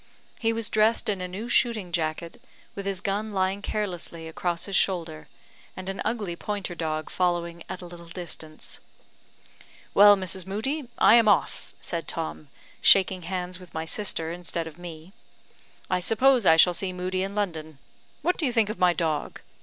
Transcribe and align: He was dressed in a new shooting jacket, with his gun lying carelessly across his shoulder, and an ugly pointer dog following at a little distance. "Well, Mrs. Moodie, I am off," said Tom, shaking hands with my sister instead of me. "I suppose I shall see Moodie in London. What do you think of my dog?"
He 0.39 0.51
was 0.51 0.71
dressed 0.71 1.09
in 1.09 1.21
a 1.21 1.27
new 1.27 1.47
shooting 1.47 1.91
jacket, 1.91 2.41
with 2.73 2.87
his 2.87 3.01
gun 3.01 3.33
lying 3.33 3.61
carelessly 3.61 4.27
across 4.27 4.65
his 4.65 4.75
shoulder, 4.75 5.27
and 5.77 5.89
an 5.89 6.01
ugly 6.03 6.35
pointer 6.35 6.73
dog 6.73 7.11
following 7.11 7.61
at 7.69 7.83
a 7.83 7.85
little 7.85 8.07
distance. 8.07 8.79
"Well, 9.93 10.15
Mrs. 10.17 10.47
Moodie, 10.47 10.87
I 10.97 11.13
am 11.13 11.27
off," 11.27 11.75
said 11.79 12.07
Tom, 12.07 12.47
shaking 12.81 13.21
hands 13.21 13.59
with 13.59 13.75
my 13.75 13.85
sister 13.85 14.31
instead 14.31 14.65
of 14.65 14.79
me. 14.79 15.13
"I 15.87 15.99
suppose 15.99 16.47
I 16.47 16.57
shall 16.57 16.73
see 16.73 16.91
Moodie 16.93 17.21
in 17.21 17.35
London. 17.35 17.77
What 18.23 18.37
do 18.37 18.47
you 18.47 18.51
think 18.51 18.69
of 18.69 18.79
my 18.79 18.93
dog?" 18.93 19.39